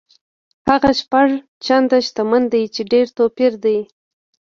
هغه 0.69 0.91
شپږ 1.01 1.27
چنده 1.65 1.97
شتمن 2.07 2.43
دی 2.53 2.63
چې 2.73 2.81
ډېر 2.91 3.07
توپیر 3.17 3.53
دی. 3.63 3.79